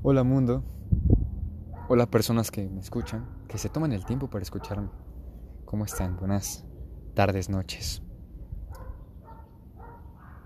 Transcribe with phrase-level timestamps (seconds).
[0.00, 0.62] Hola mundo,
[1.88, 4.90] hola personas que me escuchan, que se toman el tiempo para escucharme.
[5.64, 6.16] ¿Cómo están?
[6.16, 6.64] Buenas
[7.14, 8.00] tardes, noches.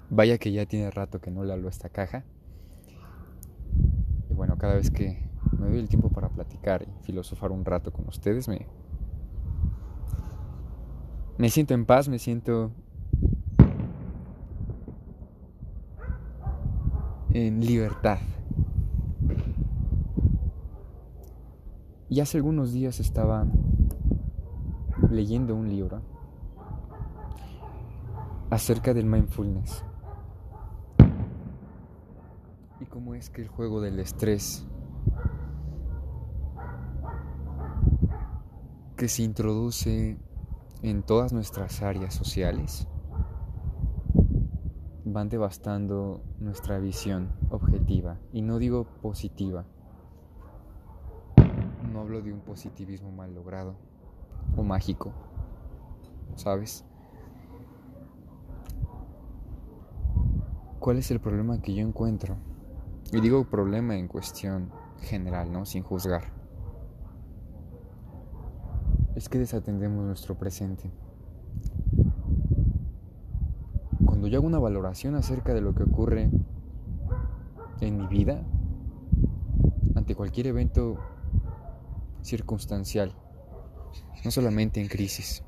[0.08, 2.24] Vaya que ya tiene rato que no le hablo a esta caja.
[4.30, 5.28] Y bueno, cada vez que
[5.58, 8.66] me doy el tiempo para platicar y filosofar un rato con ustedes, me,
[11.36, 12.72] me siento en paz, me siento
[17.34, 18.18] en libertad.
[22.12, 23.46] Y hace algunos días estaba
[25.10, 26.02] leyendo un libro
[28.50, 29.82] acerca del mindfulness.
[32.80, 34.66] Y cómo es que el juego del estrés
[38.98, 40.18] que se introduce
[40.82, 42.88] en todas nuestras áreas sociales
[45.06, 48.18] van devastando nuestra visión objetiva.
[48.34, 49.64] Y no digo positiva,
[52.02, 53.76] hablo de un positivismo mal logrado
[54.56, 55.12] o mágico,
[56.34, 56.84] ¿sabes?
[60.80, 62.36] ¿Cuál es el problema que yo encuentro?
[63.12, 65.64] Y digo problema en cuestión general, ¿no?
[65.64, 66.24] Sin juzgar.
[69.14, 70.90] Es que desatendemos nuestro presente.
[74.04, 76.30] Cuando yo hago una valoración acerca de lo que ocurre
[77.80, 78.42] en mi vida,
[79.94, 80.98] ante cualquier evento
[82.22, 83.14] circunstancial,
[84.24, 85.42] no solamente en crisis.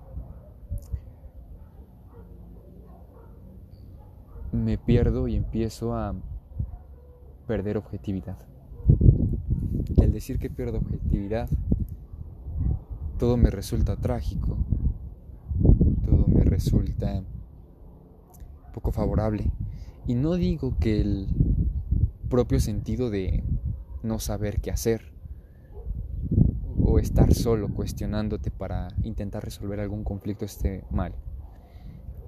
[4.52, 6.14] Me pierdo y empiezo a
[7.46, 8.38] perder objetividad.
[9.96, 11.48] Y al decir que pierdo objetividad,
[13.18, 14.56] todo me resulta trágico,
[16.04, 17.22] todo me resulta
[18.72, 19.50] poco favorable.
[20.06, 21.28] Y no digo que el
[22.28, 23.44] propio sentido de
[24.02, 25.13] no saber qué hacer
[27.04, 31.14] estar solo cuestionándote para intentar resolver algún conflicto esté mal.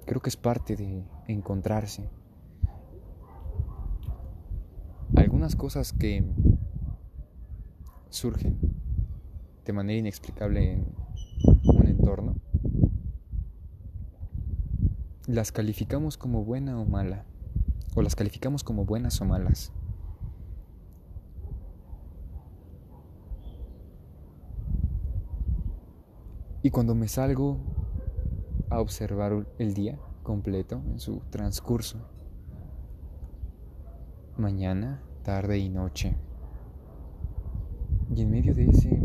[0.05, 2.09] Creo que es parte de encontrarse.
[5.15, 6.23] Algunas cosas que
[8.09, 8.57] surgen
[9.65, 10.85] de manera inexplicable en
[11.63, 12.35] un entorno,
[15.25, 17.25] las calificamos como buena o mala,
[17.95, 19.73] o las calificamos como buenas o malas.
[26.63, 27.57] Y cuando me salgo
[28.69, 31.99] a observar el día completo en su transcurso,
[34.37, 36.15] mañana, tarde y noche,
[38.13, 38.99] y en medio de ese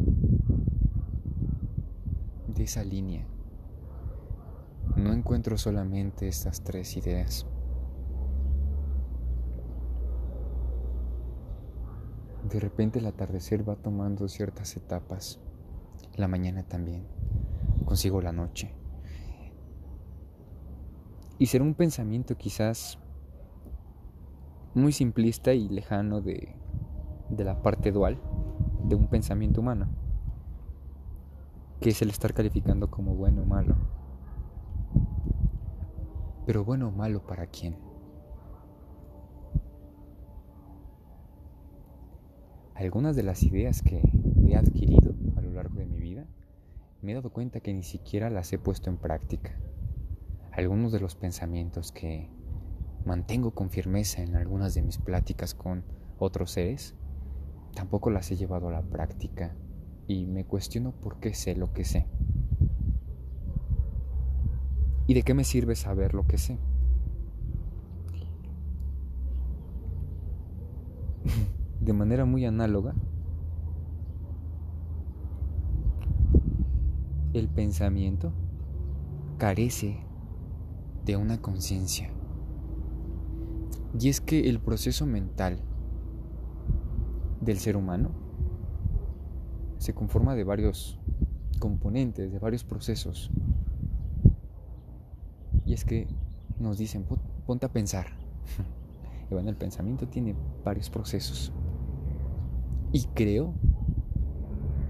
[2.48, 3.26] de esa línea
[4.96, 7.46] no encuentro solamente estas tres ideas.
[12.48, 15.38] De repente el atardecer va tomando ciertas etapas,
[16.16, 17.21] la mañana también
[17.92, 18.72] consigo la noche.
[21.38, 22.98] Y será un pensamiento quizás
[24.72, 26.56] muy simplista y lejano de,
[27.28, 28.18] de la parte dual
[28.84, 29.88] de un pensamiento humano,
[31.82, 33.76] que es el estar calificando como bueno o malo.
[36.46, 37.76] Pero bueno o malo para quién?
[42.74, 44.00] Algunas de las ideas que
[44.48, 46.26] he adquirido a lo largo de mi vida
[47.02, 49.58] me he dado cuenta que ni siquiera las he puesto en práctica.
[50.52, 52.30] Algunos de los pensamientos que
[53.04, 55.84] mantengo con firmeza en algunas de mis pláticas con
[56.18, 56.94] otros seres,
[57.74, 59.56] tampoco las he llevado a la práctica
[60.06, 62.06] y me cuestiono por qué sé lo que sé.
[65.08, 66.56] ¿Y de qué me sirve saber lo que sé?
[71.80, 72.94] De manera muy análoga,
[77.32, 78.32] El pensamiento
[79.38, 79.98] carece
[81.04, 82.10] de una conciencia.
[83.98, 85.58] Y es que el proceso mental
[87.40, 88.10] del ser humano
[89.78, 90.98] se conforma de varios
[91.58, 93.30] componentes, de varios procesos.
[95.64, 96.06] Y es que
[96.58, 97.04] nos dicen,
[97.46, 98.06] ponte a pensar.
[99.30, 101.52] Y bueno, el pensamiento tiene varios procesos.
[102.92, 103.54] Y creo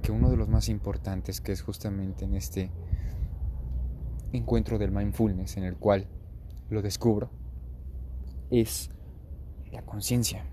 [0.02, 2.70] que uno de los más importantes, que es justamente en este
[4.32, 6.08] encuentro del mindfulness, en el cual
[6.68, 7.30] lo descubro,
[8.50, 8.90] es
[9.70, 10.44] la conciencia.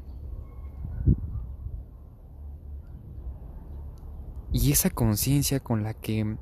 [4.51, 6.37] Y esa conciencia con la que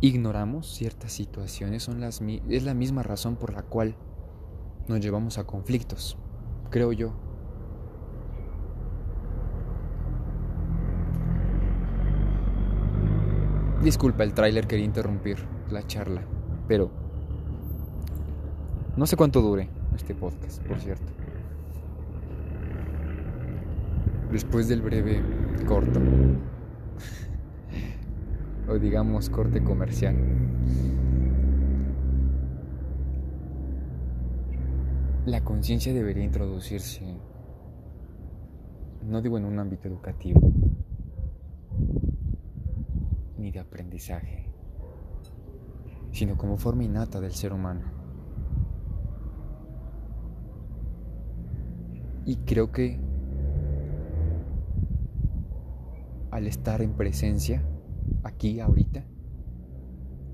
[0.00, 3.96] ignoramos ciertas situaciones son las, es la misma razón por la cual
[4.88, 6.18] nos llevamos a conflictos
[6.74, 7.23] creo yo.
[13.84, 15.36] Disculpa el tráiler, quería interrumpir
[15.70, 16.22] la charla,
[16.66, 16.90] pero
[18.96, 21.12] no sé cuánto dure este podcast, por cierto.
[24.32, 25.20] Después del breve
[25.66, 26.00] corto,
[28.70, 30.16] o digamos corte comercial,
[35.26, 37.02] la conciencia debería introducirse,
[39.02, 40.40] no digo en un ámbito educativo,
[43.54, 44.50] de aprendizaje,
[46.12, 47.82] sino como forma innata del ser humano.
[52.26, 53.00] Y creo que
[56.30, 57.64] al estar en presencia,
[58.24, 59.04] aquí, ahorita,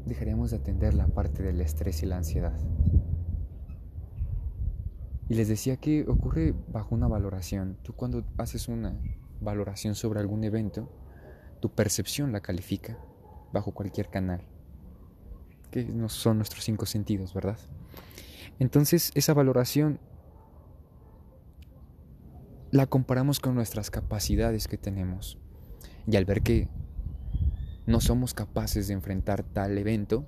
[0.07, 2.59] dejaríamos de atender la parte del estrés y la ansiedad.
[5.29, 7.77] Y les decía que ocurre bajo una valoración.
[7.83, 8.99] Tú cuando haces una
[9.41, 10.91] valoración sobre algún evento,
[11.61, 12.99] tu percepción la califica
[13.53, 14.43] bajo cualquier canal,
[15.71, 17.59] que no son nuestros cinco sentidos, ¿verdad?
[18.59, 19.99] Entonces esa valoración
[22.71, 25.39] la comparamos con nuestras capacidades que tenemos.
[26.07, 26.69] Y al ver que
[27.87, 30.27] no somos capaces de enfrentar tal evento,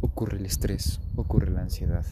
[0.00, 2.06] ocurre el estrés, ocurre la ansiedad.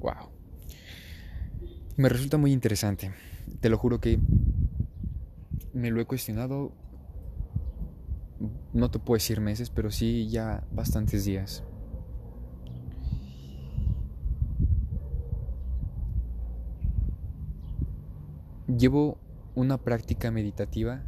[0.00, 0.30] Wow.
[1.96, 3.12] Me resulta muy interesante.
[3.60, 4.18] Te lo juro que
[5.72, 6.72] me lo he cuestionado.
[8.72, 11.64] No te puedo decir meses, pero sí ya bastantes días.
[18.66, 19.18] Llevo
[19.54, 21.02] una práctica meditativa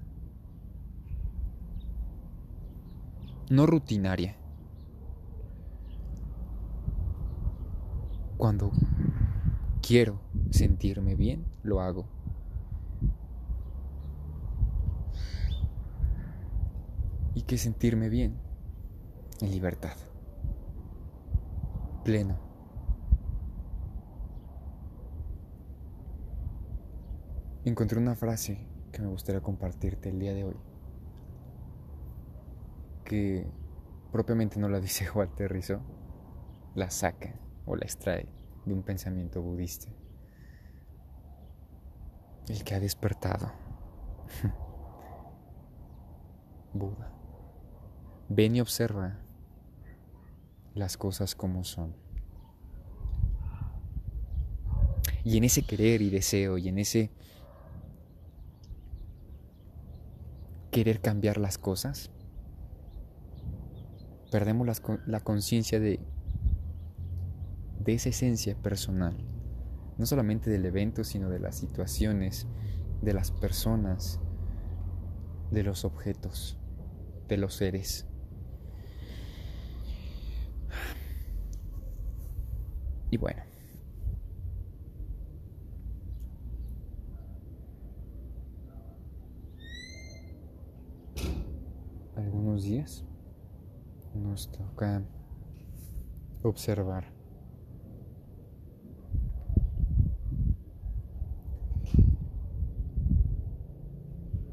[3.51, 4.37] no rutinaria.
[8.37, 8.71] Cuando
[9.83, 10.21] quiero
[10.51, 12.20] sentirme bien, lo hago.
[17.35, 18.37] ¿Y qué sentirme bien?
[19.41, 19.97] En libertad.
[22.05, 22.39] Pleno.
[27.65, 30.57] Encontré una frase que me gustaría compartirte el día de hoy,
[33.05, 33.47] que
[34.11, 35.81] propiamente no la dice Walter Rizzo,
[36.75, 37.35] la saca
[37.67, 38.29] o la extrae
[38.65, 39.89] de un pensamiento budista,
[42.49, 43.53] el que ha despertado.
[46.73, 47.20] Buda.
[48.31, 49.19] Ven y observa
[50.75, 51.95] las cosas como son.
[55.25, 57.11] Y en ese querer y deseo y en ese
[60.71, 62.13] querer cambiar las cosas,
[64.31, 65.99] perdemos la, conciencia de,
[67.85, 69.17] esa esencia personal,
[69.99, 72.47] no solamente del evento, sino de las situaciones,
[73.03, 74.21] de las personas,
[75.51, 76.57] de los objetos,
[77.27, 78.07] de los seres.
[83.11, 83.43] Y bueno,
[92.15, 93.05] algunos días
[94.15, 95.03] nos toca
[96.43, 97.13] observar.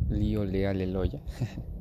[0.09, 1.21] Lío lea leloya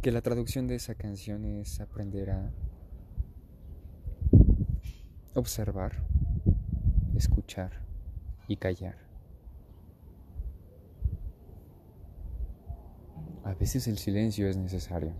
[0.00, 2.52] que la traducción de esa canción es aprender a
[5.34, 5.92] observar
[7.14, 7.72] escuchar
[8.48, 9.10] y callar
[13.50, 15.12] A veces el silencio es necesario.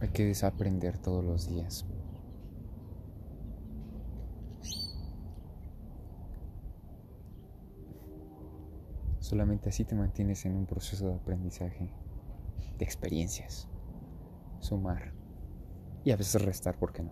[0.00, 1.86] Hay que desaprender todos los días.
[9.20, 11.88] Solamente así te mantienes en un proceso de aprendizaje,
[12.78, 13.68] de experiencias,
[14.60, 15.15] sumar
[16.06, 17.10] y a veces restar, ¿por qué no?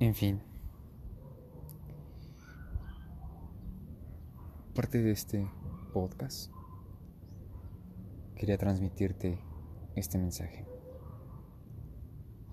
[0.00, 0.42] En fin.
[4.74, 5.48] parte de este
[5.92, 6.50] podcast,
[8.34, 9.38] quería transmitirte
[9.94, 10.66] este mensaje.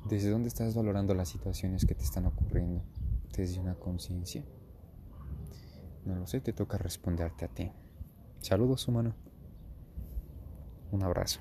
[0.07, 2.83] ¿Desde dónde estás valorando las situaciones que te están ocurriendo?
[3.35, 4.45] ¿Desde una conciencia?
[6.05, 7.71] No lo sé, te toca responderte a ti.
[8.39, 9.15] Saludos, humano.
[10.91, 11.39] Un abrazo.